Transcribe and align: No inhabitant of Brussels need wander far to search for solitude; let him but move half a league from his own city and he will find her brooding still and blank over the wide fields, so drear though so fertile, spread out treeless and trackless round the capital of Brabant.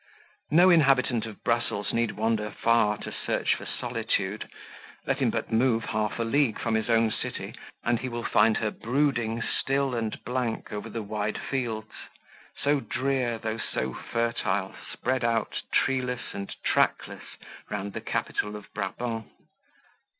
No 0.49 0.71
inhabitant 0.71 1.27
of 1.27 1.43
Brussels 1.43 1.93
need 1.93 2.13
wander 2.13 2.49
far 2.49 2.97
to 2.97 3.11
search 3.11 3.53
for 3.53 3.67
solitude; 3.67 4.49
let 5.05 5.19
him 5.19 5.29
but 5.29 5.51
move 5.51 5.83
half 5.83 6.17
a 6.17 6.23
league 6.23 6.59
from 6.59 6.73
his 6.73 6.89
own 6.89 7.11
city 7.11 7.53
and 7.83 7.99
he 7.99 8.09
will 8.09 8.23
find 8.23 8.57
her 8.57 8.71
brooding 8.71 9.43
still 9.43 9.93
and 9.93 10.19
blank 10.23 10.73
over 10.73 10.89
the 10.89 11.03
wide 11.03 11.37
fields, 11.39 11.93
so 12.63 12.79
drear 12.79 13.37
though 13.37 13.59
so 13.59 13.93
fertile, 13.93 14.73
spread 14.91 15.23
out 15.23 15.61
treeless 15.71 16.33
and 16.33 16.55
trackless 16.63 17.37
round 17.69 17.93
the 17.93 18.01
capital 18.01 18.55
of 18.55 18.73
Brabant. 18.73 19.27